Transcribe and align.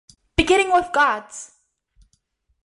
Beginning 0.35 0.71
with 0.73 0.91
Guards! 0.93 1.51